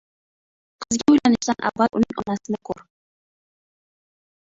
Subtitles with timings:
[0.85, 2.85] •Qizga uylanishdan avval uning onasini ko‘r.